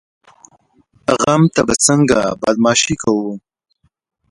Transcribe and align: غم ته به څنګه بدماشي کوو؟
غم 1.21 1.43
ته 1.53 1.61
به 1.67 1.73
څنګه 1.85 2.19
بدماشي 2.41 2.95
کوو؟ 3.01 3.31